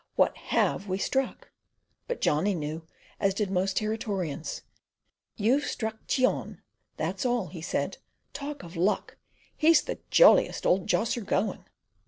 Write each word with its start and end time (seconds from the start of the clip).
"What 0.15 0.35
HAVE 0.35 0.87
we 0.87 0.97
struck?" 0.97 1.51
But 2.07 2.21
Johnny 2.21 2.55
knew, 2.55 2.87
as 3.19 3.35
did 3.35 3.51
most 3.51 3.77
Territorians. 3.77 4.63
"You've 5.35 5.65
struck 5.65 6.07
Cheon, 6.07 6.57
that's 6.97 7.23
all," 7.23 7.49
he 7.49 7.61
said. 7.61 7.99
"Talk 8.33 8.63
of 8.63 8.75
luck! 8.75 9.17
He's 9.55 9.83
the 9.83 9.99
jolliest 10.09 10.65
old 10.65 10.87
josser 10.87 11.21
going." 11.21 11.65